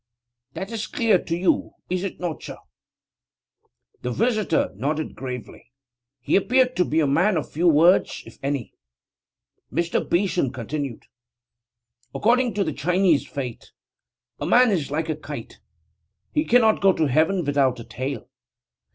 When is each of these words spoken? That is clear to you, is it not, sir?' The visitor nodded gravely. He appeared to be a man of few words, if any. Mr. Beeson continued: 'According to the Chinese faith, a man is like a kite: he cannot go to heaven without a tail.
That 0.53 0.71
is 0.71 0.87
clear 0.87 1.19
to 1.23 1.37
you, 1.37 1.73
is 1.87 2.03
it 2.03 2.19
not, 2.19 2.41
sir?' 2.41 2.57
The 4.01 4.09
visitor 4.09 4.71
nodded 4.75 5.13
gravely. 5.15 5.67
He 6.21 6.35
appeared 6.35 6.75
to 6.77 6.85
be 6.85 6.99
a 7.01 7.05
man 7.05 7.37
of 7.37 7.51
few 7.51 7.67
words, 7.67 8.23
if 8.25 8.39
any. 8.41 8.73
Mr. 9.71 9.99
Beeson 10.03 10.51
continued: 10.53 11.03
'According 12.15 12.55
to 12.55 12.63
the 12.63 12.73
Chinese 12.73 13.27
faith, 13.27 13.65
a 14.39 14.47
man 14.47 14.71
is 14.71 14.89
like 14.89 15.07
a 15.07 15.15
kite: 15.15 15.59
he 16.33 16.45
cannot 16.45 16.81
go 16.81 16.93
to 16.93 17.05
heaven 17.05 17.45
without 17.45 17.79
a 17.79 17.83
tail. 17.83 18.27